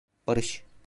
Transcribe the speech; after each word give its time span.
Barış. 0.27 0.63